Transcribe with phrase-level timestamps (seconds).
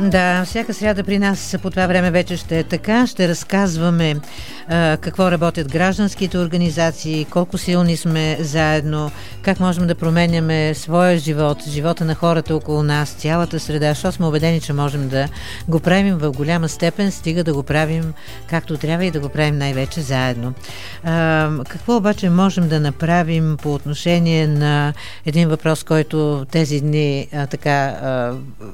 [0.00, 3.06] Да, всяка сряда при нас по това време вече ще е така.
[3.06, 4.16] Ще разказваме
[4.68, 9.10] а, какво работят гражданските организации, колко силни сме заедно,
[9.42, 14.26] как можем да променяме своя живот, живота на хората около нас, цялата среда, защото сме
[14.26, 15.28] убедени, че можем да
[15.68, 18.12] го правим в голяма степен, стига да го правим
[18.46, 20.52] както трябва и да го правим най-вече заедно.
[21.04, 24.92] А, какво обаче можем да направим по отношение на
[25.26, 28.32] един въпрос, който тези дни а, така а,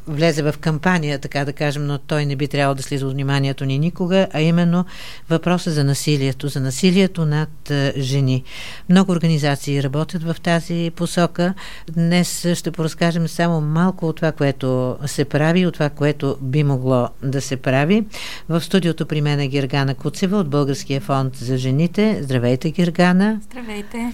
[0.09, 3.65] влезе в кампания, така да кажем, но той не би трябвало да слиза от вниманието
[3.65, 4.85] ни никога, а именно
[5.31, 8.45] въпроса за насилието, за насилието над жени.
[8.89, 11.55] Много организации работят в тази посока.
[11.91, 17.09] Днес ще поразкажем само малко от това, което се прави, от това, което би могло
[17.23, 18.05] да се прави.
[18.49, 22.19] В студиото при мен е Гергана Куцева от Българския фонд за жените.
[22.23, 23.41] Здравейте, Гергана.
[23.45, 24.13] Здравейте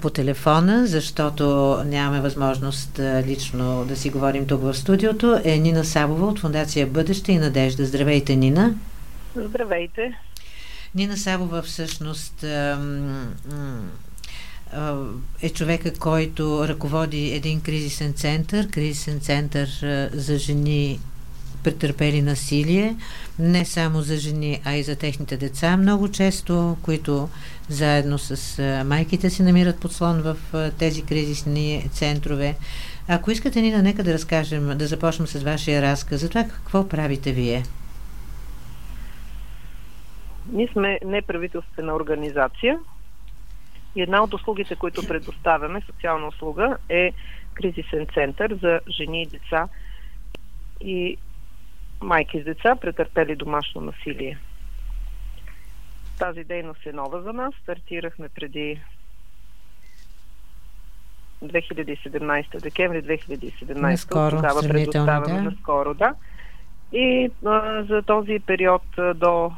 [0.00, 6.26] по телефона, защото нямаме възможност лично да си говорим тук в студиото, е Нина Сабова
[6.26, 7.86] от Фундация Бъдеще и Надежда.
[7.86, 8.74] Здравейте, Нина.
[9.36, 10.18] Здравейте.
[10.94, 12.44] Нина Сабова всъщност
[15.42, 19.68] е човека, който ръководи един кризисен център, кризисен център
[20.12, 21.00] за жени
[21.64, 22.96] претърпели насилие,
[23.38, 27.28] не само за жени, а и за техните деца, много често, които
[27.68, 30.36] заедно с майките се намират подслон в
[30.78, 32.56] тези кризисни центрове.
[33.08, 37.32] Ако искате, Нина, нека да разкажем, да започнем с вашия разказ за това какво правите
[37.32, 37.62] вие.
[40.52, 42.78] Ние сме неправителствена организация
[43.96, 47.12] и една от услугите, които предоставяме, социална услуга, е
[47.54, 49.68] кризисен център за жени и деца
[50.80, 51.16] и
[52.00, 54.38] майки с деца, претърпели домашно насилие.
[56.18, 57.54] Тази дейност е нова за нас.
[57.62, 58.80] Стартирахме преди
[61.44, 63.80] 2017, декември 2017.
[63.80, 65.42] Наскоро, тогава предоставяме да.
[65.42, 66.14] наскоро, да.
[66.92, 69.52] И а, за този период а, до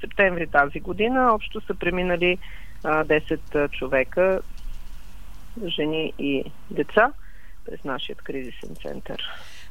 [0.00, 2.38] септември тази година общо са преминали
[2.84, 4.40] а, 10 човека,
[5.66, 7.12] жени и деца,
[7.64, 9.22] през нашия кризисен център.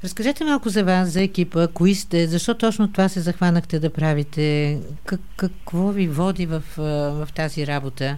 [0.04, 4.78] Разкажете малко за вас, за екипа, кои сте, защо точно това се захванахте да правите,
[5.06, 8.18] как, какво ви води в, в тази работа?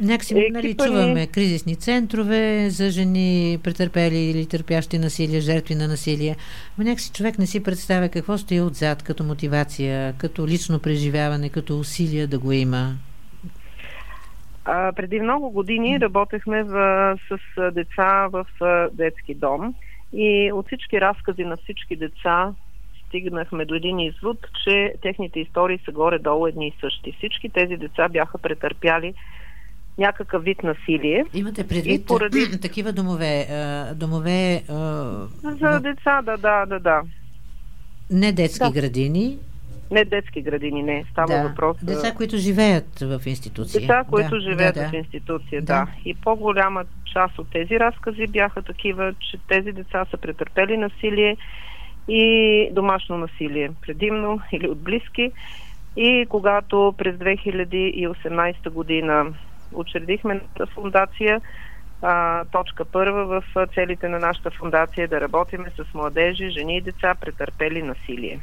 [0.00, 1.26] Някакси, нали, чуваме ни...
[1.26, 6.36] кризисни центрове за жени, претърпели или търпящи насилие, жертви на насилие.
[6.78, 11.78] Но някакси човек не си представя какво стои отзад като мотивация, като лично преживяване, като
[11.78, 12.92] усилия да го има.
[14.64, 18.46] А, преди много години работехме в, с деца в
[18.92, 19.74] детски дом
[20.14, 22.54] и от всички разкази на всички деца
[23.08, 27.14] стигнахме до един извод, че техните истории са горе-долу едни и същи.
[27.18, 29.14] Всички тези деца бяха претърпяли
[29.98, 31.24] някакъв вид насилие.
[31.34, 32.38] Имате предвид и поради...
[32.62, 33.46] такива домове?
[33.94, 34.62] домове
[35.42, 37.02] За деца, да, да, да, да.
[38.10, 38.70] Не детски да.
[38.70, 39.38] градини?
[39.90, 41.04] Не детски градини, не.
[41.10, 41.48] Става да.
[41.48, 41.76] въпрос.
[41.82, 43.80] Деца, които живеят в институция.
[43.80, 45.74] Деца, които да, живеят да, в институция, да.
[45.74, 45.86] да.
[46.04, 51.36] И по-голяма част от тези разкази бяха такива, че тези деца са претърпели насилие
[52.08, 55.32] и домашно насилие, предимно или от близки.
[55.96, 59.26] И когато през 2018 година
[59.72, 60.40] учредихме
[60.74, 61.40] фундация,
[62.02, 66.80] а, точка първа в целите на нашата фундация е да работиме с младежи, жени и
[66.80, 68.40] деца, претърпели насилие.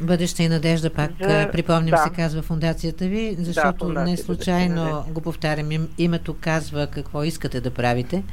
[0.00, 1.48] Бъдеща и надежда, пак За...
[1.52, 1.96] припомням да.
[1.96, 5.68] се казва фундацията ви, защото да, не случайно да го повтарям,
[5.98, 8.24] името казва какво искате да правите.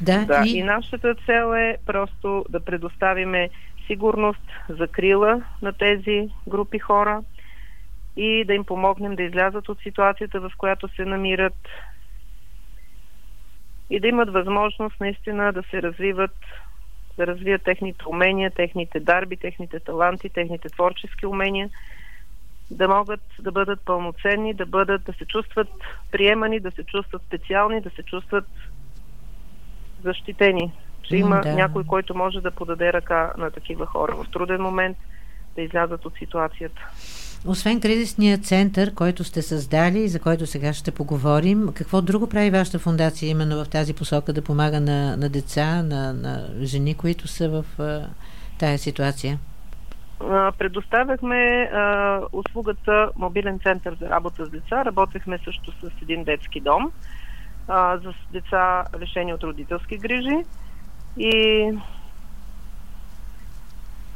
[0.00, 0.58] Да, да и...
[0.58, 3.50] и нашата цел е просто да предоставиме
[3.86, 7.22] сигурност, закрила на тези групи хора
[8.16, 11.68] и да им помогнем да излязат от ситуацията, в която се намират
[13.90, 16.36] и да имат възможност наистина да се развиват
[17.18, 21.70] да развият техните умения, техните дарби, техните таланти, техните творчески умения,
[22.70, 25.68] да могат да бъдат пълноценни, да бъдат, да се чувстват
[26.10, 28.46] приемани, да се чувстват специални, да се чувстват
[30.02, 30.72] защитени.
[31.02, 31.54] Че има да.
[31.54, 34.98] някой, който може да подаде ръка на такива хора в труден момент
[35.54, 36.88] да излязат от ситуацията.
[37.46, 42.50] Освен кризисния център, който сте създали и за който сега ще поговорим, какво друго прави
[42.50, 47.28] вашата фундация именно в тази посока да помага на, на деца, на, на жени, които
[47.28, 48.06] са в а,
[48.58, 49.38] тая ситуация?
[50.58, 54.84] Предоставяхме а, услугата мобилен център за работа с деца.
[54.84, 56.92] Работехме също с един детски дом
[57.68, 60.44] а, за деца лишени от родителски грижи
[61.16, 61.72] и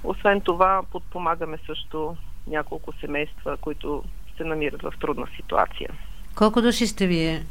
[0.05, 2.17] освен това подпомагаме също
[2.47, 4.05] няколко семейства, които
[4.37, 5.89] се намират в трудна ситуация.
[6.35, 7.43] Колко души сте вие,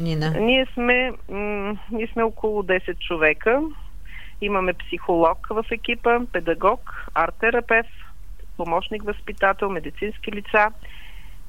[0.00, 0.30] Нина?
[0.40, 3.62] Ние сме, м- ние сме около 10 човека.
[4.40, 7.90] Имаме психолог в екипа, педагог, арт-терапевт,
[8.56, 10.70] помощник възпитател, медицински лица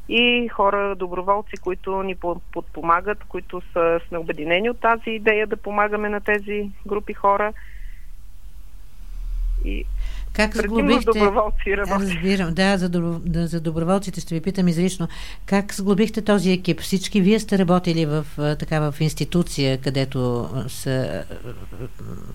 [0.09, 2.15] и хора, доброволци, които ни
[2.51, 7.53] подпомагат, които са сме обединени от тази идея да помагаме на тези групи хора.
[9.65, 9.85] И
[10.33, 11.05] как сглобихте...
[11.05, 12.05] доброволци работи.
[12.05, 15.07] Разбирам, да за, да, за доброволците ще ви питам изрично.
[15.45, 16.79] Как сглобихте този екип?
[16.79, 18.25] Всички вие сте работили в
[18.59, 21.23] такава в институция, където са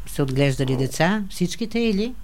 [0.06, 1.22] се отглеждали деца?
[1.31, 2.14] Всичките или?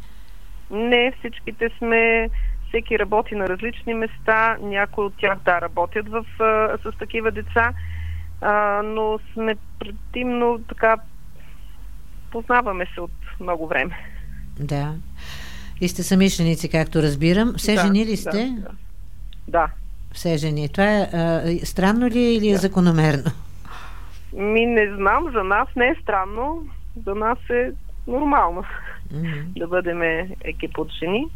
[0.70, 2.28] Не, всичките сме
[2.68, 7.72] всеки работи на различни места, някои от тях да работят в, а, с такива деца,
[8.40, 10.96] а, но сме предимно така
[12.30, 13.10] познаваме се от
[13.40, 13.98] много време.
[14.60, 14.94] Да.
[15.82, 17.54] И сте самишленици, както разбирам.
[17.56, 18.54] Все да, жени ли сте?
[18.58, 18.70] Да,
[19.48, 19.68] да.
[20.12, 20.68] Все жени.
[20.68, 22.58] Това е а, странно ли е или е да.
[22.58, 23.30] закономерно?
[24.32, 26.66] Ми не знам, за нас не е странно,
[27.06, 27.70] за нас е
[28.06, 28.64] нормално
[29.12, 29.44] mm-hmm.
[29.58, 30.02] да бъдем
[30.44, 31.26] екип от жени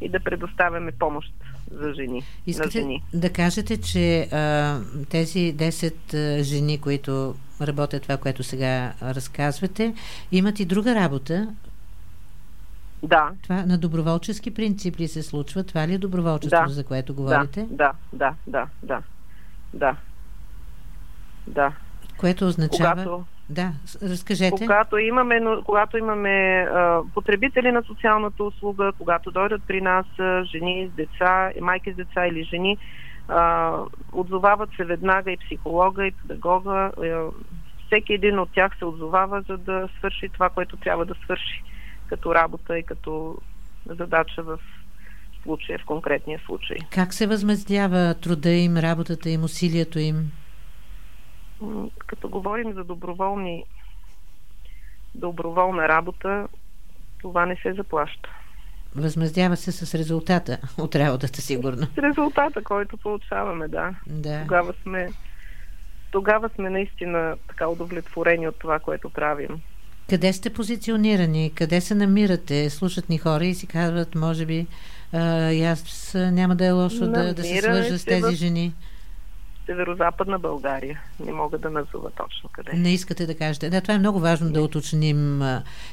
[0.00, 1.32] и да предоставяме помощ
[1.70, 2.22] за жени.
[2.46, 3.02] Искате на жени.
[3.14, 4.78] да кажете, че а,
[5.10, 9.94] тези 10 а, жени, които работят това, което сега разказвате,
[10.32, 11.48] имат и друга работа.
[13.02, 13.30] Да.
[13.42, 15.64] Това на доброволчески принцип ли се случва?
[15.64, 16.72] Това ли е доброволчество, да.
[16.72, 17.66] за което говорите?
[17.70, 19.02] Да, да, да, да,
[19.74, 19.96] да.
[21.46, 21.72] Да.
[22.18, 23.02] Което означава...
[23.02, 24.56] Когато да, разкажете.
[24.58, 30.90] Когато имаме, когато имаме а, потребители на социалната услуга, когато дойдат при нас а, жени
[30.92, 32.78] с деца, майки с деца или жени,
[33.28, 33.72] а,
[34.12, 36.72] отзовават се веднага и психолога, и педагога.
[36.72, 36.92] А,
[37.86, 41.62] всеки един от тях се отзовава, за да свърши това, което трябва да свърши
[42.10, 43.38] като работа и като
[43.86, 44.58] задача в
[45.42, 46.76] случая, в конкретния случай.
[46.90, 50.32] Как се възмездява труда им, работата им, усилието им?
[52.06, 53.64] като говорим за доброволни,
[55.14, 56.48] доброволна работа,
[57.20, 58.28] това не се заплаща.
[58.96, 61.86] Възмездява се с резултата от работата, сигурно.
[61.94, 63.94] С резултата, който получаваме, да.
[64.06, 64.40] да.
[64.42, 65.08] Тогава сме
[66.10, 69.60] тогава сме наистина така удовлетворени от това, което правим.
[70.10, 71.52] Къде сте позиционирани?
[71.54, 72.70] Къде се намирате?
[72.70, 74.66] Слушат ни хора и си казват, може би,
[75.12, 78.38] а, и аз няма да е лошо да, да се свържа с тези в...
[78.38, 78.72] жени
[79.70, 81.00] северо-западна България.
[81.20, 82.72] Не мога да назова точно къде.
[82.72, 83.70] Не искате да кажете.
[83.70, 84.52] Да, това е много важно не.
[84.52, 85.42] да уточним,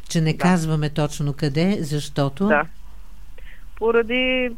[0.10, 0.38] че не да.
[0.38, 2.48] казваме точно къде, защото...
[2.48, 2.66] Да.
[3.76, 4.52] Поради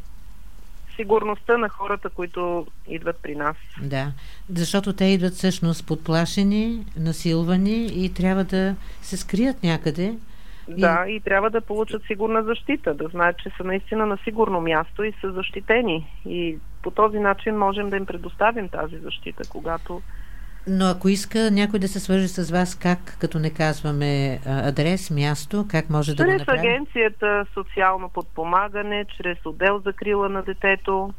[1.00, 3.56] сигурността на хората, които идват при нас.
[3.82, 4.12] Да,
[4.54, 10.14] защото те идват всъщност подплашени, насилвани и трябва да се скрият някъде.
[10.68, 11.14] Да, и...
[11.14, 15.12] и трябва да получат сигурна защита, да знаят, че са наистина на сигурно място и
[15.20, 16.06] са защитени.
[16.26, 20.02] И по този начин можем да им предоставим тази защита, когато
[20.66, 25.66] но ако иска някой да се свържи с вас, как, като не казваме адрес, място,
[25.68, 26.58] как може да го направи?
[26.58, 31.12] Чрез агенцията социално подпомагане, чрез отдел за крила на детето,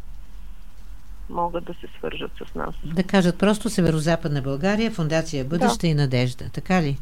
[1.29, 2.75] могат да се свържат с нас.
[2.85, 5.91] Да кажат просто Северо-Западна България, Фундация Бъдеще да.
[5.91, 6.97] и Надежда, така ли?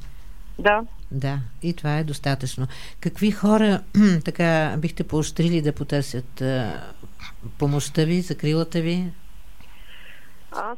[0.59, 0.81] Да.
[1.11, 2.67] Да, и това е достатъчно.
[2.99, 3.81] Какви хора
[4.25, 6.43] така бихте поощрили да потърсят
[7.57, 9.05] помощта ви, закрилата ви?
[10.51, 10.77] Аз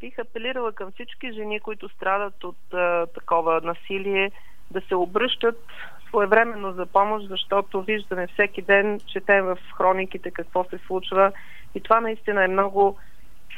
[0.00, 4.30] бих апелирала към всички жени, които страдат от а, такова насилие,
[4.70, 5.66] да се обръщат
[6.08, 11.32] своевременно за помощ, защото виждаме всеки ден, четем в хрониките какво се случва.
[11.74, 12.98] И това наистина е много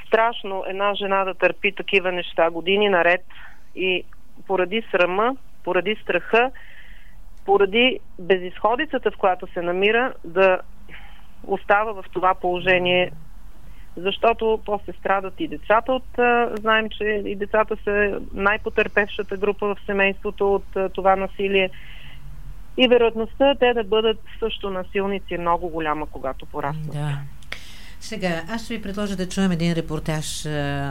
[0.06, 3.24] страшно една жена да търпи такива неща години наред.
[3.76, 4.04] И
[4.46, 6.50] поради срама, поради страха,
[7.44, 10.60] поради безисходицата, в която се намира, да
[11.46, 13.12] остава в това положение,
[13.96, 16.06] защото после страдат и децата от...
[16.60, 21.70] Знаем, че и децата са най-потерпевшата група в семейството от това насилие.
[22.76, 26.92] И вероятността те да бъдат също насилници е много голяма, когато пораснат.
[26.92, 27.18] Да.
[28.00, 30.44] Сега, аз ще ви предложа да чуем един репортаж,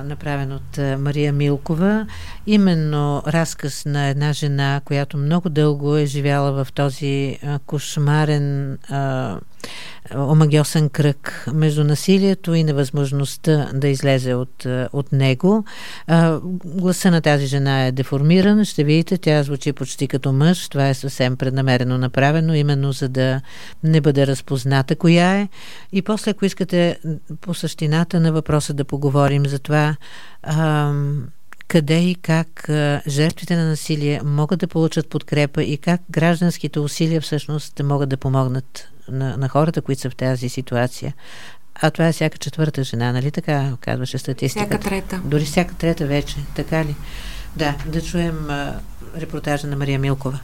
[0.04, 2.08] направен от Мария Милкова.
[2.48, 8.78] Именно разказ на една жена, която много дълго е живяла в този кошмарен
[10.16, 15.66] омагиосен кръг между насилието и невъзможността да излезе от, от него.
[16.66, 18.66] Гласа на тази жена е деформиран.
[18.66, 20.70] Ще видите, тя звучи почти като мъж.
[20.70, 23.42] Това е съвсем преднамерено направено, именно за да
[23.84, 25.50] не бъде разпозната коя е.
[25.92, 27.00] И после, ако искате
[27.42, 29.96] по същината на въпроса да поговорим за това,
[31.68, 37.22] къде и как а, жертвите на насилие могат да получат подкрепа и как гражданските усилия
[37.22, 41.14] всъщност могат да помогнат на, на хората, които са в тази ситуация.
[41.76, 44.80] А това е всяка четвърта жена, нали така казваше статистиката?
[44.80, 45.22] Всяка трета.
[45.26, 46.96] Дори всяка трета вече, така ли?
[47.56, 48.80] Да, да чуем а,
[49.18, 50.40] репортажа на Мария Милкова.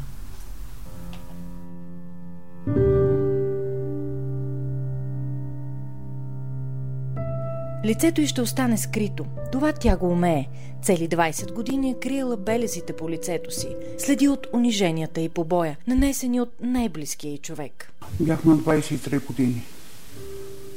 [7.85, 9.25] Лицето й ще остане скрито.
[9.51, 10.47] Това тя го умее.
[10.83, 13.67] Цели 20 години е криела белезите по лицето си.
[13.97, 17.91] Следи от униженията и побоя, нанесени от най-близкия й човек.
[18.19, 19.61] Бях на 23 години,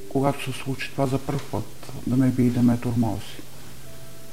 [0.09, 3.43] когато се случи това за първ път, да ме би и да ме тормози.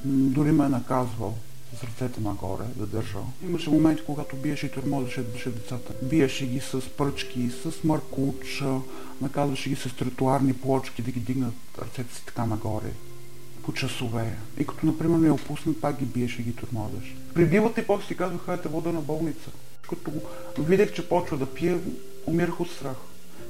[0.06, 1.36] Дори ме е наказвал
[1.78, 3.18] с ръцете нагоре да държа.
[3.44, 5.94] Имаше моменти, когато биеше и тормозеше децата.
[6.02, 8.64] Биеше ги с пръчки, с маркуч,
[9.22, 12.92] наказваше ги с тротуарни плочки да ги дигнат ръцете си така нагоре
[13.64, 14.38] по часове.
[14.58, 17.16] И като, например, ме опуснат, пак ги биеше ги тормозеше.
[17.34, 19.50] Прибиват и после си казваха, ете вода на болница.
[19.90, 20.12] Като
[20.60, 21.78] видех, че почва да пие,
[22.28, 22.96] умирах от страх.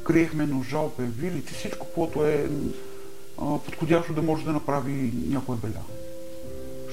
[0.04, 2.50] Криехме ножове, вилици, всичко, което е
[3.66, 5.84] подходящо да може да направи някоя беля.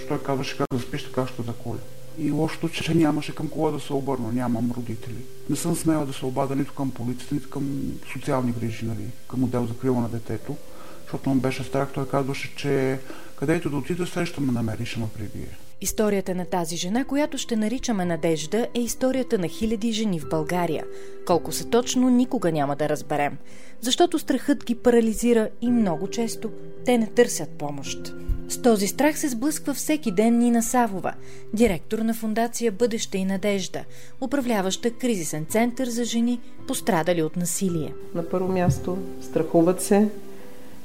[0.07, 1.79] Що той казваше как да спиш, така ще заколя.
[2.19, 5.25] И лошото, че нямаше към кого да се обърна, нямам родители.
[5.51, 9.45] Не съм смела да се обада нито към полицията, нито към социални грижи, нали, към
[9.45, 10.57] отдел за крила на детето,
[11.03, 11.89] защото му беше страх.
[11.95, 12.99] Той казваше, че
[13.39, 15.49] където да отида, среща ме намери, ще ме прибие.
[15.81, 20.85] Историята на тази жена, която ще наричаме Надежда, е историята на хиляди жени в България.
[21.27, 23.39] Колко са точно, никога няма да разберем.
[23.81, 26.51] Защото страхът ги парализира и много често
[26.85, 28.15] те не търсят помощ.
[28.49, 31.12] С този страх се сблъсква всеки ден Нина Савова,
[31.53, 33.85] директор на фундация Бъдеще и надежда,
[34.21, 37.95] управляваща кризисен център за жени, пострадали от насилие.
[38.15, 40.09] На първо място страхуват се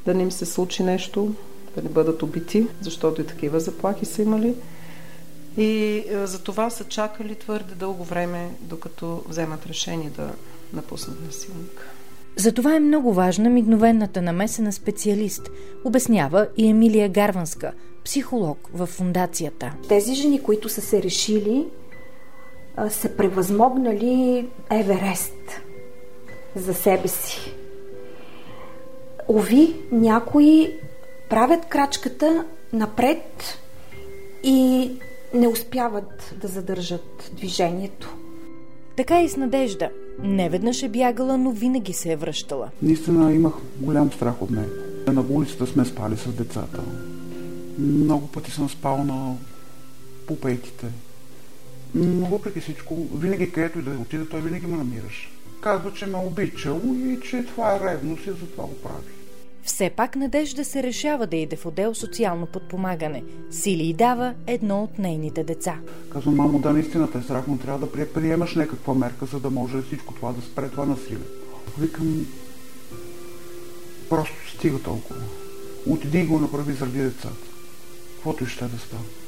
[0.05, 1.35] да не им се случи нещо,
[1.75, 4.55] да не бъдат убити, защото и такива заплахи са имали.
[5.57, 10.31] И е, за това са чакали твърде дълго време, докато вземат решение да
[10.73, 11.89] напуснат насилника.
[12.35, 15.49] Затова е много важна мигновената намеса на специалист,
[15.85, 17.71] обяснява и Емилия Гарванска,
[18.05, 19.73] психолог в фундацията.
[19.89, 21.65] Тези жени, които са се решили,
[22.89, 25.61] са превъзмогнали Еверест
[26.55, 27.53] за себе си.
[29.29, 30.73] Ови, някои
[31.29, 33.57] правят крачката напред
[34.43, 34.91] и
[35.33, 38.15] не успяват да задържат движението.
[38.95, 39.89] Така и с надежда.
[40.23, 42.69] Не веднъж е бягала, но винаги се е връщала.
[42.81, 44.69] Наистина имах голям страх от нея.
[45.07, 46.83] На улицата сме спали с децата.
[47.77, 49.35] Много пъти съм спал на
[50.27, 50.85] пупейките.
[51.95, 55.31] Но въпреки всичко, винаги където и да отида, той винаги ме намираш.
[55.61, 59.20] Казва, че ме обичал и че това е ревност и затова го прави.
[59.63, 63.23] Все пак Надежда се решава да иде в отдел социално подпомагане.
[63.51, 65.75] Сили и дава едно от нейните деца.
[66.13, 69.49] Казвам, мамо, да, наистина те е страх, но трябва да приемаш някаква мерка, за да
[69.49, 71.17] може всичко това да спре това насилие.
[71.79, 72.25] Викам,
[74.09, 75.21] просто стига толкова.
[75.87, 77.47] Отиди и го направи заради децата.
[78.15, 79.20] Каквото и ще да стане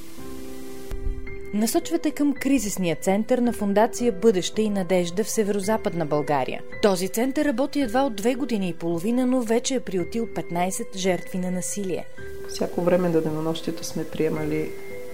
[1.54, 6.62] насочвате към кризисния център на Фундация Бъдеще и надежда в северо-западна България.
[6.82, 11.38] Този център работи едва от две години и половина, но вече е приотил 15 жертви
[11.38, 12.06] на насилие.
[12.50, 14.72] Всяко време до денонощието сме приемали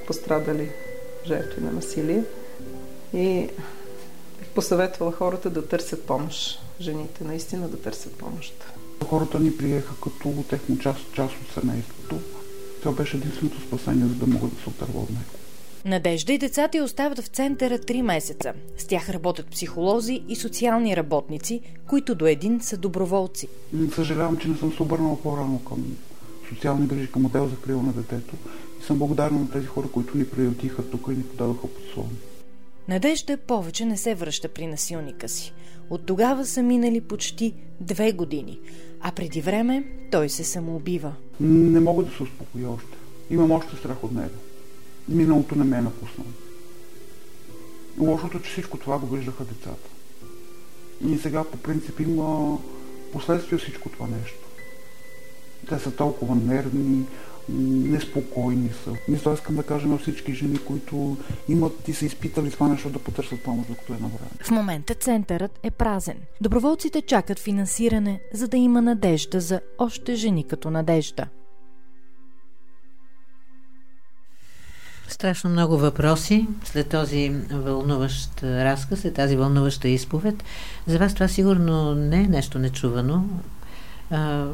[0.08, 0.69] пострадали
[1.27, 2.24] жертви на насилие
[3.13, 3.50] и
[4.55, 6.62] посъветвала хората да търсят помощ.
[6.81, 8.53] Жените наистина да търсят помощ.
[9.05, 12.19] Хората ни приеха като техно част, част от семейството.
[12.81, 15.38] Това беше единственото спасение, за да могат да се отърва от него.
[15.86, 18.53] Надежда и децата й остават в центъра 3 месеца.
[18.77, 23.48] С тях работят психолози и социални работници, които до един са доброволци.
[23.95, 25.98] Съжалявам, че не съм се обърнала по-рано към
[26.50, 28.36] социални грижи, към отдел за крила на детето.
[28.81, 32.09] И съм благодарна на тези хора, които ни приютиха тук и ни подадоха подслон.
[32.88, 35.53] Надежда повече не се връща при насилника си.
[35.89, 38.59] От тогава са минали почти две години,
[39.01, 41.13] а преди време той се самоубива.
[41.39, 42.98] Не мога да се успокоя още.
[43.29, 44.48] Имам още страх от него
[45.09, 46.29] миналото не ме е напуснало.
[47.99, 49.89] Лошото, е, че всичко това го виждаха децата.
[51.07, 52.57] И сега по принцип има
[53.13, 54.39] последствия всичко това нещо.
[55.69, 57.05] Те са толкова нервни,
[57.89, 58.93] неспокойни са.
[59.07, 61.17] Мисля, искам да кажа на всички жени, които
[61.49, 64.29] имат и са изпитали това нещо да потърсят помощ, докато е на време.
[64.43, 66.17] В момента центърът е празен.
[66.41, 71.27] Доброволците чакат финансиране, за да има надежда за още жени като надежда.
[75.09, 80.43] Страшно много въпроси след този вълнуващ разказ, след тази вълнуваща изповед.
[80.87, 83.23] За вас това сигурно не е нещо нечувано.
[84.11, 84.45] А,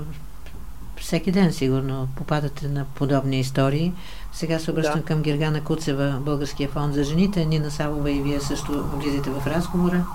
[1.01, 3.93] всеки ден сигурно попадате на подобни истории.
[4.33, 5.05] Сега се обръщам да.
[5.05, 7.45] към Гергана Куцева, Българския фонд за жените.
[7.45, 10.05] Нина Савова и вие също влизате в разговора.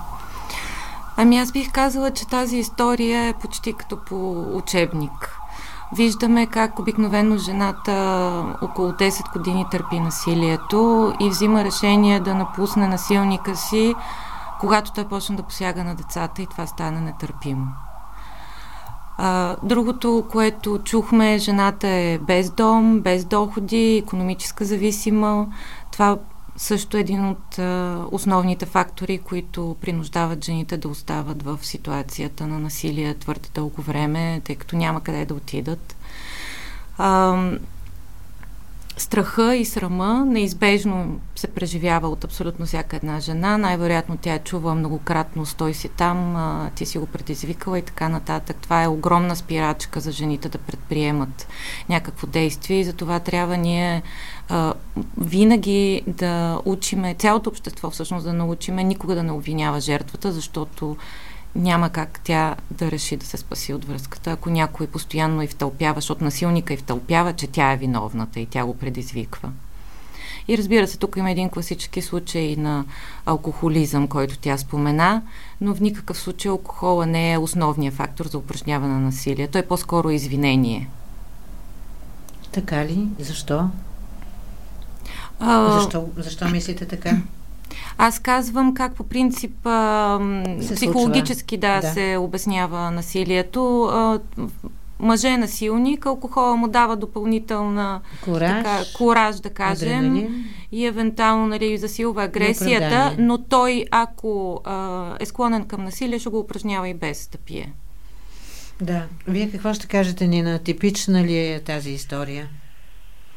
[1.17, 5.40] Ами аз бих казала, че тази история е почти като по учебник
[5.95, 7.93] Виждаме как обикновено жената
[8.61, 13.95] около 10 години търпи насилието и взима решение да напусне насилника си,
[14.59, 17.67] когато той почне да посяга на децата и това стане нетърпимо.
[19.63, 25.47] Другото, което чухме, жената е без дом, без доходи, економическа зависима.
[25.91, 26.17] Това
[26.61, 33.15] също един от а, основните фактори, които принуждават жените да остават в ситуацията на насилие
[33.15, 35.95] твърде дълго време, тъй като няма къде да отидат.
[36.97, 37.37] А,
[38.97, 43.57] страха и срама неизбежно се преживява от абсолютно всяка една жена.
[43.57, 46.37] Най-вероятно тя е чува многократно стой си там,
[46.75, 48.57] ти си го предизвикала и така нататък.
[48.61, 51.47] Това е огромна спирачка за жените да предприемат
[51.89, 54.01] някакво действие и затова трябва ние
[54.49, 54.73] а,
[55.17, 60.97] винаги да учиме, цялото общество всъщност да научиме никога да не обвинява жертвата, защото
[61.55, 65.97] няма как тя да реши да се спаси от връзката, ако някой постоянно и втълпява,
[65.97, 69.51] защото насилника и втълпява, че тя е виновната и тя го предизвиква.
[70.47, 72.85] И разбира се, тук има един класически случай на
[73.25, 75.21] алкохолизъм, който тя спомена,
[75.61, 79.47] но в никакъв случай алкохола не е основният фактор за упражняване на насилие.
[79.47, 80.89] Той е по-скоро извинение.
[82.51, 83.07] Така ли?
[83.19, 83.69] Защо?
[85.39, 85.79] А...
[85.79, 87.17] Защо, защо мислите така?
[88.03, 90.19] Аз казвам как по принцип а,
[90.75, 93.83] психологически да, да се обяснява насилието.
[93.83, 94.19] А,
[94.99, 100.45] мъже е насилник, алкохола му дава допълнителна кораж, така, кораж да кажем, адреналин.
[100.71, 106.39] и евентуално нали, засилва агресията, но той, ако а, е склонен към насилие, ще го
[106.39, 107.73] упражнява и без да пие.
[108.81, 109.03] Да.
[109.27, 110.59] Вие какво ще кажете, Нина?
[110.59, 112.49] Типична ли е тази история?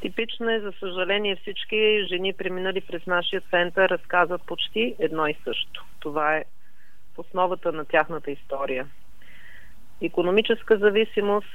[0.05, 5.85] Типично е, за съжаление, всички жени, преминали през нашия център, разказват почти едно и също.
[6.01, 6.45] Това е
[7.15, 8.87] в основата на тяхната история.
[10.03, 11.49] Економическа зависимост,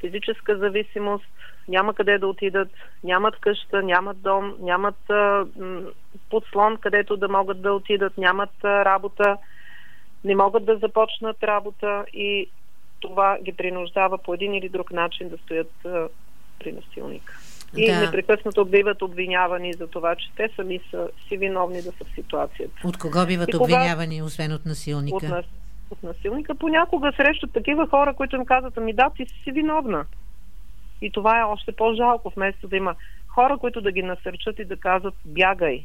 [0.00, 1.24] физическа зависимост,
[1.68, 2.68] няма къде да отидат,
[3.04, 5.46] нямат къща, нямат дом, нямат а,
[6.30, 9.36] подслон, където да могат да отидат, нямат а, работа,
[10.24, 12.50] не могат да започнат работа и
[13.00, 16.08] това ги принуждава по един или друг начин да стоят а,
[16.58, 17.38] при насилника.
[17.76, 18.00] И да.
[18.00, 22.88] непрекъснато биват обвинявани за това, че те сами са си виновни да са в ситуацията.
[22.88, 24.26] От кого биват и обвинявани, кога...
[24.26, 25.16] освен от насилника?
[25.16, 25.44] От, нас...
[25.90, 26.54] от насилника.
[26.54, 30.04] Понякога срещат такива хора, които им казват, ами да, ти си виновна.
[31.00, 32.94] И това е още по-жалко, вместо да има
[33.28, 35.84] хора, които да ги насърчат и да казват, бягай,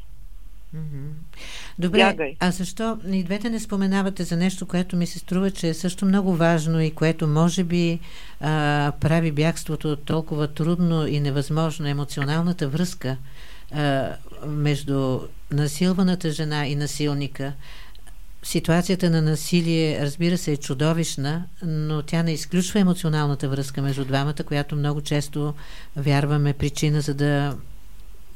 [1.80, 2.36] Добре, Бягай.
[2.40, 6.06] а защо и двете не споменавате за нещо, което ми се струва, че е също
[6.06, 8.00] много важно и което може би
[8.40, 13.18] а, прави бягството толкова трудно и невъзможно, емоционалната връзка
[13.72, 14.10] а,
[14.48, 15.20] между
[15.52, 17.54] насилваната жена и насилника.
[18.44, 24.44] Ситуацията на насилие, разбира се, е чудовищна, но тя не изключва емоционалната връзка между двамата,
[24.46, 25.54] която много често
[25.96, 27.58] вярваме причина за да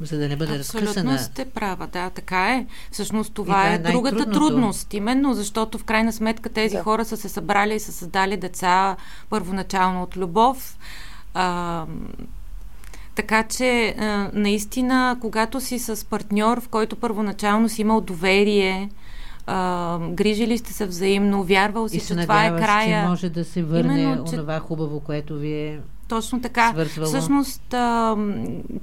[0.01, 1.13] за да не бъде Абсолютно разкъсана.
[1.13, 2.65] Абсолютно сте права, да, така е.
[2.91, 6.83] Всъщност това, това е, е другата трудност, именно защото в крайна сметка тези да.
[6.83, 8.95] хора са се събрали и са създали деца
[9.29, 10.77] първоначално от любов.
[11.33, 11.85] А,
[13.15, 18.89] така че, а, наистина, когато си с партньор, в който първоначално си имал доверие,
[19.47, 23.03] а, грижили сте се взаимно, вярвал си, и че това е края.
[23.03, 24.35] че може да се върне Именно, че...
[24.35, 26.71] онова хубаво, което ви е точно така.
[26.71, 27.07] Свързвало.
[27.07, 28.15] Всъщност, а,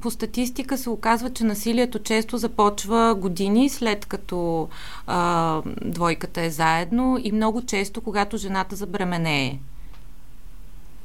[0.01, 4.69] по статистика се оказва, че насилието често започва години след като
[5.07, 9.59] а, двойката е заедно и много често, когато жената забременее.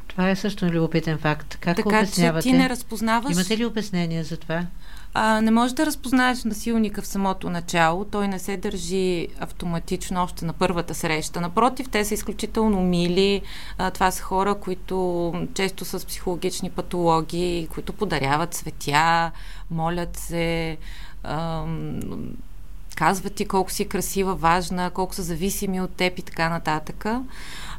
[0.08, 1.58] Това е също любопитен факт.
[1.60, 3.32] Как така, че ти не разпознаваш...
[3.34, 4.66] Имате ли обяснение за това?
[5.14, 8.06] А, не можеш да разпознаеш насилника в самото начало.
[8.06, 11.42] Той не се държи автоматично още на първата среща.
[11.42, 13.42] Напротив, те са изключително мили.
[13.78, 19.32] А, това са хора, които често са с психологични патологии, които подаряват цветя,
[19.72, 20.78] молят се,
[21.24, 21.64] а,
[22.96, 27.06] казват ти колко си красива, важна, колко са зависими от теб и така нататък.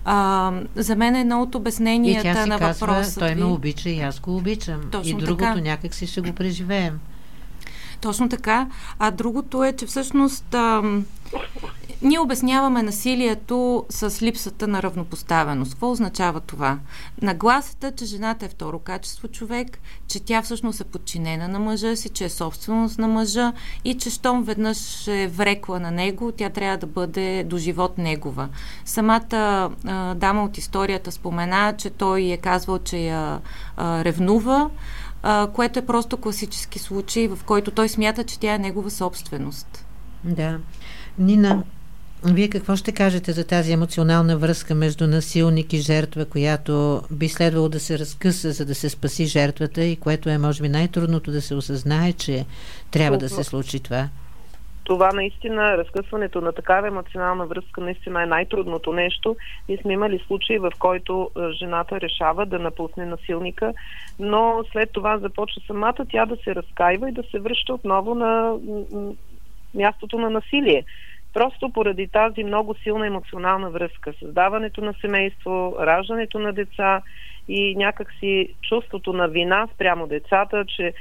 [0.05, 3.21] А, за мен е едно от обясненията на казва, въпроса.
[3.21, 4.81] Той ме обича и аз го обичам.
[4.93, 5.61] Точно и другото така.
[5.61, 7.01] някак си ще го преживеем.
[8.01, 8.67] Точно така.
[8.99, 10.83] А другото е, че всъщност а,
[12.03, 15.73] ние обясняваме насилието с липсата на равнопоставеност.
[15.73, 16.79] Какво означава това?
[17.23, 22.09] Нагласата, че жената е второ качество човек, че тя всъщност е подчинена на мъжа си,
[22.09, 23.53] че е собственост на мъжа
[23.85, 28.49] и че щом веднъж е врекла на него, тя трябва да бъде до живот негова.
[28.85, 33.41] Самата а, дама от историята спомена, че той е казвал, че я
[33.77, 34.71] а, ревнува,
[35.23, 39.85] а, което е просто класически случай, в който той смята, че тя е негова собственост.
[40.25, 40.59] Да.
[41.19, 41.63] Нина,
[42.25, 47.69] Вие какво ще кажете за тази емоционална връзка между насилник и жертва, която би следвало
[47.69, 51.43] да се разкъса, за да се спаси жертвата и което е, може би, най-трудното да
[51.43, 52.47] се осъзнае, че
[52.91, 54.09] трябва да се случи това?
[54.91, 59.37] Това наистина, разкъсването на такава емоционална връзка наистина е най-трудното нещо.
[59.69, 63.73] Ние сме имали случаи, в който жената решава да напусне насилника,
[64.19, 68.57] но след това започва самата тя да се разкаива и да се връща отново на
[69.75, 70.85] мястото на насилие.
[71.35, 77.03] Просто поради тази много силна емоционална връзка, създаването на семейство, раждането на деца
[77.49, 80.93] и някакси чувството на вина спрямо децата, че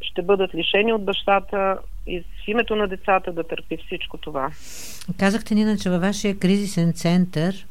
[0.00, 4.50] ще бъдат лишени от бащата и в името на децата да търпи всичко това.
[5.18, 7.66] Казахте ни, че във вашия кризисен център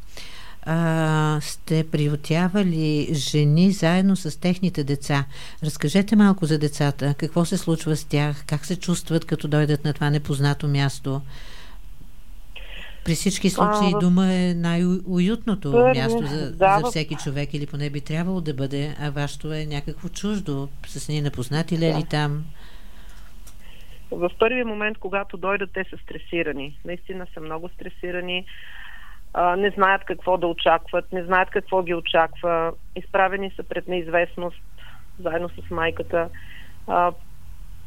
[0.65, 5.25] а, сте приютявали жени заедно с техните деца.
[5.63, 7.13] Разкажете малко за децата.
[7.17, 8.43] Какво се случва с тях?
[8.47, 11.21] Как се чувстват, като дойдат на това непознато място?
[13.05, 17.65] При всички случаи а, дома е най-уютното първи, място за, да, за всеки човек или
[17.65, 20.69] поне би трябвало да бъде, а вашето е някакво чуждо.
[20.87, 22.03] С ни непознати ли е да.
[22.03, 22.43] там?
[24.15, 26.79] В първия момент, когато дойдат, те са стресирани.
[26.85, 28.45] Наистина са много стресирани.
[29.57, 32.73] Не знаят какво да очакват, не знаят какво ги очаква.
[32.95, 34.61] Изправени са пред неизвестност,
[35.19, 36.29] заедно с майката.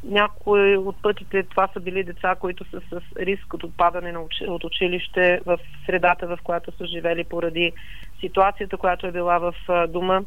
[0.03, 5.41] Някои от пътите това са били деца, които са с риск от отпадане от училище
[5.45, 7.73] в средата, в която са живели поради
[8.19, 9.53] ситуацията, която е била в
[9.87, 10.21] дома.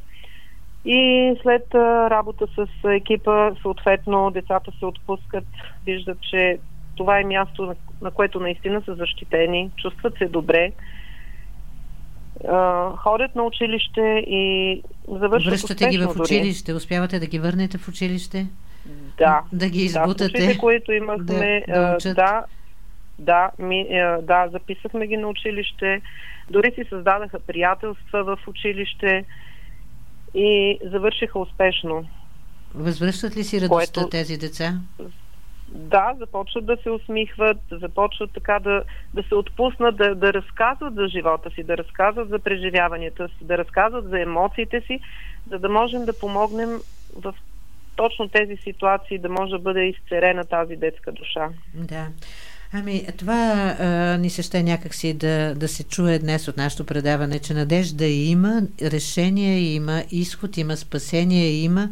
[0.84, 1.74] И след
[2.10, 5.44] работа с екипа, съответно, децата се отпускат,
[5.86, 6.58] виждат, че
[6.96, 10.72] това е място, на което наистина са защитени, чувстват се добре,
[12.96, 16.76] ходят на училище и завършват Връщате ги в училище, дори.
[16.76, 18.46] успявате да ги върнете в училище?
[19.18, 19.42] Да.
[19.52, 20.24] Да ги избутате?
[20.24, 22.44] Да, случаите, които имахме, да, да, да,
[23.18, 23.86] да, ми,
[24.22, 26.00] да, записахме ги на училище,
[26.50, 29.24] дори си създадаха приятелства в училище
[30.34, 32.04] и завършиха успешно.
[32.74, 34.10] Възвръщат ли си радостта което...
[34.10, 34.74] тези деца?
[35.68, 38.82] Да, започват да се усмихват, започват така да,
[39.14, 43.58] да се отпуснат, да, да разказват за живота си, да разказват за преживяванията си, да
[43.58, 45.00] разказват за емоциите си,
[45.50, 46.80] за да можем да помогнем
[47.16, 47.34] в
[47.96, 51.48] точно тези ситуации да може да бъде изцерена тази детска душа.
[51.74, 52.06] Да.
[52.74, 57.38] Ами, това а, ни се ще някакси да, да се чуе днес от нашето предаване,
[57.38, 61.88] че надежда има, решение има, изход има, спасение има,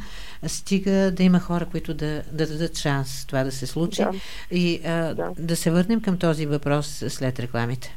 [0.47, 4.03] стига да има хора, които да, да дадат шанс това да се случи.
[4.03, 4.13] Да.
[4.51, 5.31] И а, да.
[5.39, 7.97] да се върнем към този въпрос след рекламите.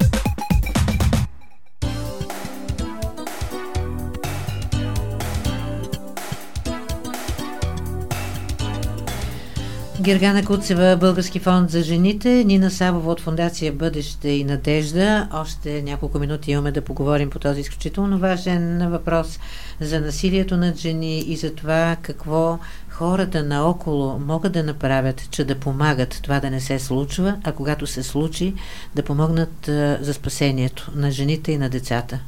[10.01, 15.27] Гергана Куцева, Български фонд за жените, Нина Сабова от Фундация Бъдеще и Надежда.
[15.33, 19.39] Още няколко минути имаме да поговорим по този изключително важен въпрос
[19.79, 22.59] за насилието над жени и за това какво
[22.89, 27.87] хората наоколо могат да направят, че да помагат това да не се случва, а когато
[27.87, 28.53] се случи,
[28.95, 29.69] да помогнат
[30.01, 32.19] за спасението на жените и на децата.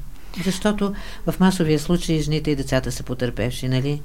[0.43, 0.93] Защото
[1.27, 4.01] в масовия случай жените и децата са потърпевши, нали?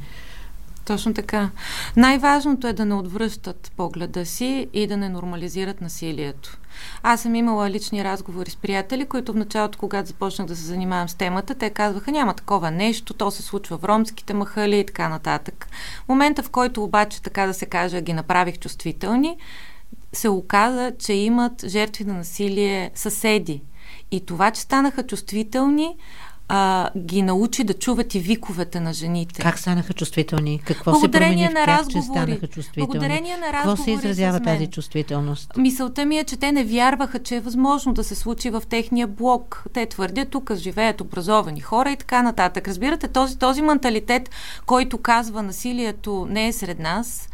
[0.89, 1.51] Точно така.
[1.97, 6.59] Най-важното е да не отвръщат погледа си и да не нормализират насилието.
[7.03, 11.09] Аз съм имала лични разговори с приятели, които в началото, когато започнах да се занимавам
[11.09, 15.09] с темата, те казваха, няма такова нещо, то се случва в ромските махали и така
[15.09, 15.69] нататък.
[16.09, 19.37] Момента, в който обаче, така да се каже, ги направих чувствителни,
[20.13, 23.63] се оказа, че имат жертви на насилие съседи.
[24.11, 25.97] И това, че станаха чувствителни,
[26.49, 29.43] а, ги научи да чуват и виковете на жените.
[29.43, 30.61] Как станаха чувствителни?
[30.65, 32.87] Какво се промени на в тях, че станаха чувствителни?
[32.87, 35.57] Благодарение на разговори Какво се изразява тази чувствителност?
[35.57, 39.07] Мисълта ми е, че те не вярваха, че е възможно да се случи в техния
[39.07, 39.65] блок.
[39.73, 42.69] Те твърдят, тук живеят образовани хора и така нататък.
[42.69, 44.31] Разбирате, този, този менталитет,
[44.67, 47.29] който казва насилието не е сред нас,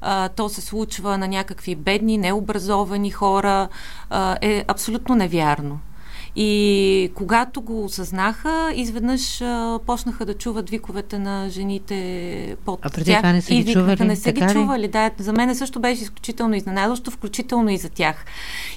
[0.00, 3.68] а, то се случва на някакви бедни, необразовани хора,
[4.10, 5.80] а, е абсолютно невярно.
[6.40, 13.10] И когато го осъзнаха, изведнъж а, почнаха да чуват виковете на жените под а преди
[13.10, 13.18] тях.
[13.20, 14.04] Това не са и ги чували?
[14.04, 14.88] не са ги чували.
[14.88, 18.24] Да, за мен също беше изключително изненадващо, включително и за тях.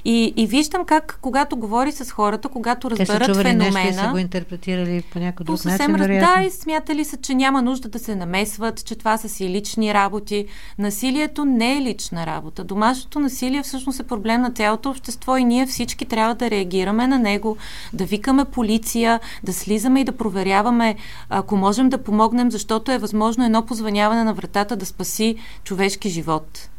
[0.05, 3.83] И, и виждам как, когато говори с хората, когато разберат Те са феномена...
[3.83, 6.07] Нещо и са го интерпретирали по някакъв друг начин, раз...
[6.07, 9.93] Да, и смятали са, че няма нужда да се намесват, че това са си лични
[9.93, 10.45] работи.
[10.79, 12.63] Насилието не е лична работа.
[12.63, 17.19] Домашното насилие всъщност е проблем на цялото общество и ние всички трябва да реагираме на
[17.19, 17.50] него
[17.93, 20.95] да викаме полиция, да слизаме и да проверяваме,
[21.29, 26.69] ако можем да помогнем, защото е възможно едно позваняване на вратата да спаси човешки живот.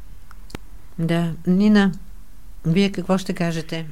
[0.98, 1.32] Да.
[1.46, 1.92] Нина,
[2.66, 3.86] вие какво ще кажете?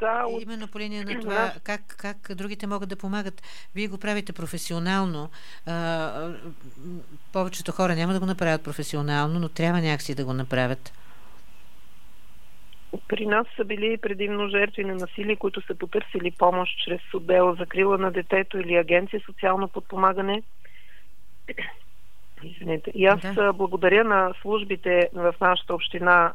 [0.00, 0.42] Да, от...
[0.42, 3.42] Именно по линия на това, как, как другите могат да помагат.
[3.74, 5.30] Вие го правите професионално.
[5.66, 6.32] А,
[7.32, 10.92] повечето хора няма да го направят професионално, но трябва някакси да го направят.
[13.08, 17.66] При нас са били предимно жертви на насилие, които са потърсили помощ чрез отдел за
[17.66, 20.42] крила на детето или агенция социално подпомагане.
[22.42, 22.90] Извинете.
[22.94, 23.52] И аз да.
[23.52, 26.32] благодаря на службите в нашата община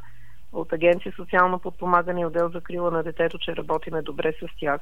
[0.53, 4.81] от Агенция социално подпомагане и отдел за крила на детето, че работиме добре с тях.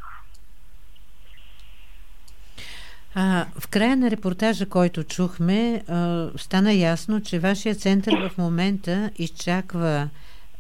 [3.16, 9.12] А, в края на репортажа, който чухме, а, стана ясно, че вашия център в момента
[9.18, 10.10] изчаква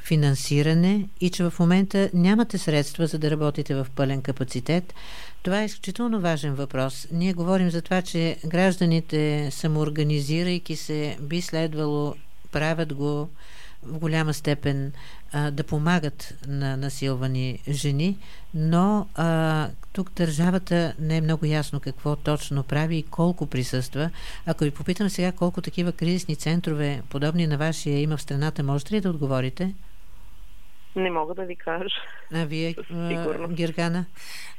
[0.03, 4.93] финансиране и че в момента нямате средства за да работите в пълен капацитет.
[5.43, 7.07] Това е изключително важен въпрос.
[7.11, 12.15] Ние говорим за това, че гражданите самоорганизирайки се би следвало
[12.51, 13.29] правят го
[13.85, 14.91] в голяма степен
[15.31, 18.17] а, да помагат на насилвани жени,
[18.53, 24.09] но а, тук държавата не е много ясно какво точно прави и колко присъства.
[24.45, 28.93] Ако ви попитам сега колко такива кризисни центрове, подобни на вашия, има в страната, можете
[28.93, 29.73] ли да отговорите?
[30.95, 31.95] Не мога да ви кажа.
[32.33, 32.75] А вие,
[33.49, 34.05] Гергана?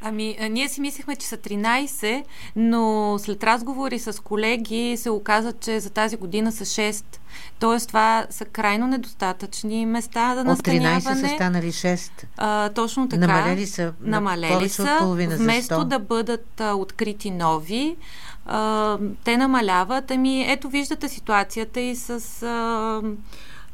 [0.00, 2.24] Ами, ние си мислихме, че са 13,
[2.56, 7.04] но след разговори с колеги се оказа, че за тази година са 6.
[7.60, 10.96] Тоест, това са крайно недостатъчни места за настаняване.
[10.96, 12.24] От 13 са станали 6.
[12.36, 13.26] А, точно така.
[13.26, 14.98] Намалели са, намалели са
[15.38, 17.96] вместо да бъдат а, открити нови.
[18.46, 20.10] А, те намаляват.
[20.10, 22.42] Ами, ето виждате ситуацията и с...
[22.42, 23.02] А,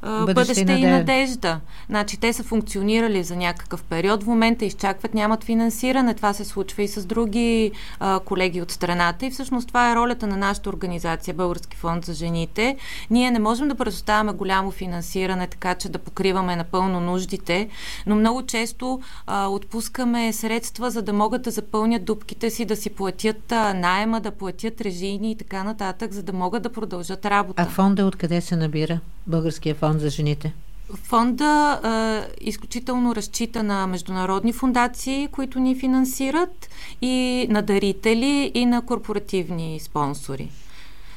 [0.02, 1.60] бъдеще, бъдеще и надежда.
[1.88, 6.14] Значи те са функционирали за някакъв период, в момента изчакват, нямат финансиране.
[6.14, 10.26] Това се случва и с други а, колеги от страната и всъщност това е ролята
[10.26, 12.76] на нашата организация Български фонд за жените.
[13.10, 17.68] Ние не можем да предоставяме голямо финансиране, така че да покриваме напълно нуждите,
[18.06, 22.90] но много често а, отпускаме средства, за да могат да запълнят дупките си, да си
[22.90, 27.62] платят а, найема, да платят режийни и така нататък, за да могат да продължат работа.
[27.62, 29.00] А фонда откъде се набира?
[29.30, 30.52] Българския фонд за жените?
[30.94, 36.68] Фонда е, изключително разчита на международни фундации, които ни финансират,
[37.02, 40.48] и на дарители, и на корпоративни спонсори.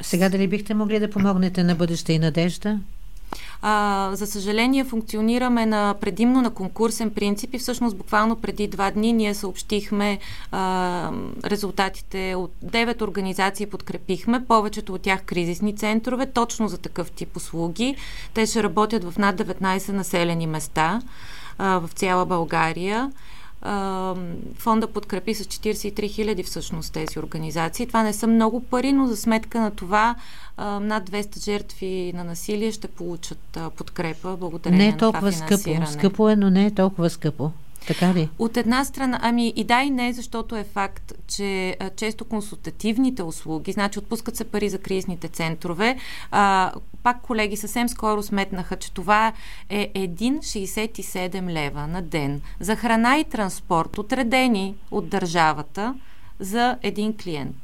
[0.01, 2.79] Сега дали бихте могли да помогнете на бъдеща и надежда?
[3.61, 9.13] А, за съжаление, функционираме на предимно на конкурсен принцип и всъщност буквално преди два дни
[9.13, 10.19] ние съобщихме
[10.51, 11.11] а,
[11.45, 17.95] резултатите от 9 организации подкрепихме, повечето от тях кризисни центрове, точно за такъв тип услуги.
[18.33, 21.01] Те ще работят в над 19 населени места
[21.57, 23.11] а, в цяла България
[24.57, 27.87] фонда подкрепи с 43 хиляди всъщност тези организации.
[27.87, 30.15] Това не са много пари, но за сметка на това
[30.57, 35.91] над 200 жертви на насилие ще получат подкрепа благодарение не е толкова на това скъпо.
[35.91, 37.51] Скъпо е, но не е толкова скъпо.
[37.87, 38.29] Така ли?
[38.39, 43.23] От една страна, ами и да и не, защото е факт, че а, често консултативните
[43.23, 45.97] услуги, значи отпускат се пари за кризисните центрове,
[46.31, 46.71] а,
[47.03, 49.33] пак колеги съвсем скоро сметнаха, че това
[49.69, 55.95] е 1,67 лева на ден за храна и транспорт, отредени от държавата
[56.39, 57.55] за един клиент.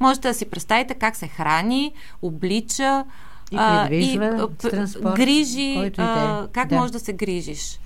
[0.00, 3.04] Можете да си представите как се храни, облича,
[3.52, 4.18] и, а, и
[4.58, 6.76] транспорт, грижи, а, как да.
[6.76, 7.78] може да се грижиш.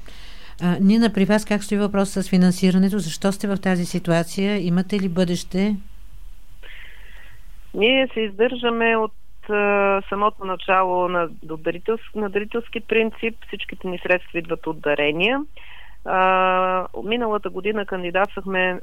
[0.64, 2.98] А, Нина, при вас как стои въпрос с финансирането?
[2.98, 4.66] Защо сте в тази ситуация?
[4.66, 5.76] Имате ли бъдеще?
[7.74, 9.12] Ние се издържаме от
[9.50, 13.36] а, самото начало на, дарителски, на дарителски принцип.
[13.46, 15.40] Всичките ни средства идват от дарения.
[16.04, 18.80] А, миналата година кандидатствахме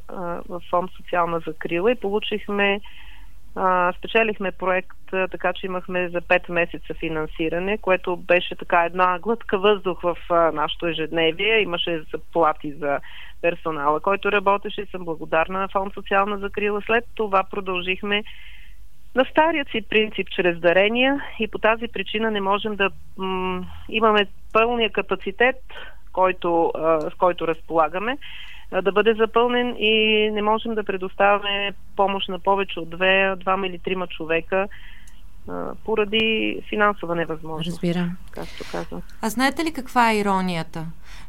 [0.50, 2.82] в фонд социална закрила и получихме
[3.62, 4.98] а, спечелихме проект,
[5.32, 10.52] така че имахме за 5 месеца финансиране, което беше така една глътка въздух в а,
[10.52, 11.62] нашото ежедневие.
[11.62, 13.00] Имаше заплати за
[13.42, 14.86] персонала, който работеше.
[14.92, 16.82] Съм благодарна на Фонд социална закрила.
[16.86, 18.24] След това продължихме
[19.16, 24.28] на старият си принцип чрез дарения и по тази причина не можем да м- имаме
[24.54, 25.58] пълния капацитет,
[26.12, 28.18] който, а, с който разполагаме
[28.72, 33.80] да бъде запълнен и не можем да предоставяме помощ на повече от две, двама или
[33.80, 34.68] трима човека
[35.86, 37.70] поради финансова невъзможност.
[37.70, 38.18] Разбирам.
[38.32, 39.02] Както казвам.
[39.22, 40.86] А знаете ли каква е иронията?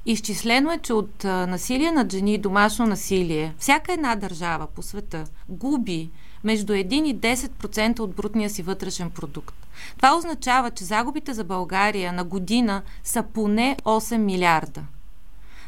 [0.07, 6.11] Изчислено е, че от насилие над жени, домашно насилие, всяка една държава по света губи
[6.45, 9.55] между 1 и 10% от брутния си вътрешен продукт.
[9.97, 14.83] Това означава, че загубите за България на година са поне 8 милиарда.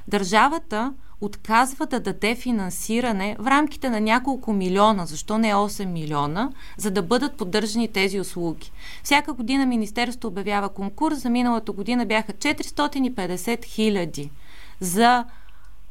[0.09, 6.91] Държавата отказва да даде финансиране в рамките на няколко милиона, защо не 8 милиона, за
[6.91, 8.73] да бъдат поддържани тези услуги.
[9.03, 14.31] Всяка година Министерството обявява конкурс, за миналата година бяха 450 хиляди
[14.81, 15.25] за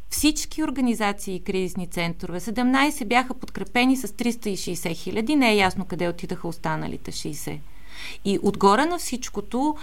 [0.09, 2.39] всички организации и кризисни центрове.
[2.39, 5.35] 17 бяха подкрепени с 360 хиляди.
[5.35, 7.59] Не е ясно къде отидаха останалите 60.
[8.25, 9.75] И отгоре на всичкото,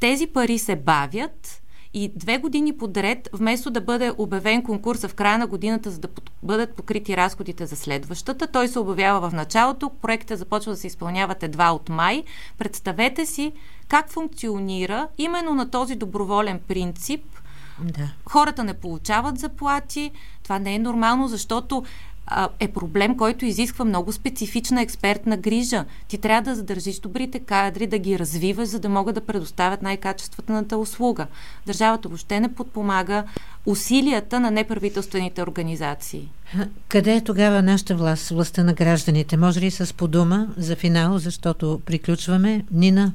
[0.00, 1.59] тези пари се бавят
[1.94, 6.08] и две години подред, вместо да бъде обявен конкурса в края на годината, за да
[6.42, 11.42] бъдат покрити разходите за следващата, той се обявява в началото, проектът започва да се изпълняват
[11.42, 12.24] едва от май.
[12.58, 13.52] Представете си
[13.88, 17.24] как функционира именно на този доброволен принцип–
[17.84, 18.08] да.
[18.26, 20.10] Хората не получават заплати.
[20.42, 21.84] Това не е нормално, защото
[22.26, 25.84] а, е проблем, който изисква много специфична експертна грижа.
[26.08, 30.78] Ти трябва да задържиш добрите кадри, да ги развиваш, за да могат да предоставят най-качествената
[30.78, 31.26] услуга.
[31.66, 33.24] Държавата въобще не подпомага
[33.66, 36.28] усилията на неправителствените организации.
[36.88, 39.36] Къде е тогава нашата власт, властта на гражданите?
[39.36, 42.64] Може ли с подума за финал, защото приключваме?
[42.70, 43.12] Нина?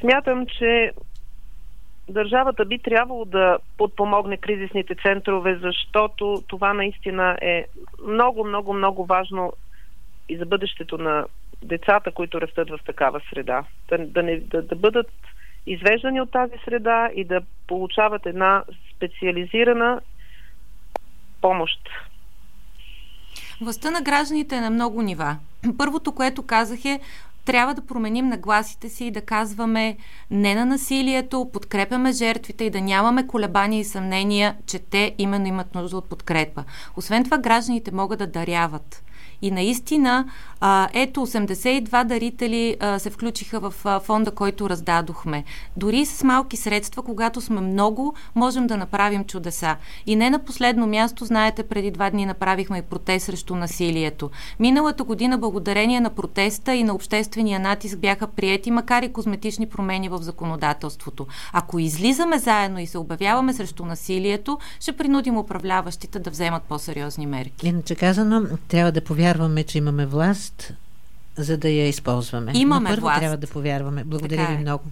[0.00, 0.92] Смятам, че
[2.08, 7.66] държавата би трябвало да подпомогне кризисните центрове, защото това наистина е
[8.06, 9.52] много, много, много важно
[10.28, 11.26] и за бъдещето на
[11.62, 13.64] децата, които растат в такава среда.
[13.88, 15.10] Да, да, не, да, да бъдат
[15.66, 18.64] извеждани от тази среда и да получават една
[18.96, 20.00] специализирана
[21.40, 21.88] помощ.
[23.60, 25.36] Властта на гражданите е на много нива.
[25.78, 27.00] Първото, което казах е
[27.46, 29.96] трябва да променим нагласите си и да казваме
[30.30, 35.74] не на насилието, подкрепяме жертвите и да нямаме колебания и съмнения, че те именно имат
[35.74, 36.64] нужда от подкрепа.
[36.96, 39.05] Освен това, гражданите могат да даряват.
[39.42, 40.24] И наистина,
[40.60, 45.44] а, ето 82 дарители а, се включиха в а, фонда, който раздадохме.
[45.76, 49.76] Дори с малки средства, когато сме много, можем да направим чудеса.
[50.06, 54.30] И не на последно място, знаете, преди два дни направихме и протест срещу насилието.
[54.60, 60.08] Миналата година, благодарение на протеста и на обществения натиск, бяха приети, макар и козметични промени
[60.08, 61.26] в законодателството.
[61.52, 67.68] Ако излизаме заедно и се обявяваме срещу насилието, ще принудим управляващите да вземат по-сериозни мерки.
[67.68, 70.72] Иначе казано, трябва да повярваме вярваме, че имаме власт,
[71.36, 72.52] за да я използваме.
[72.54, 73.18] Имаме Но първо власт.
[73.18, 74.04] трябва да повярваме.
[74.04, 74.58] Благодаря така ви е.
[74.58, 74.84] много.